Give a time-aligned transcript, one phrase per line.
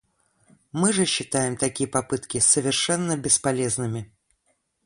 [0.71, 4.11] Мы же считаем такие попытки совершенно бесполезными.